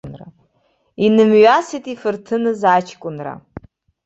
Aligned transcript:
Инымҩасит 1.05 1.85
ифырҭыныз 1.93 2.59
аҷкәынра. 2.73 3.33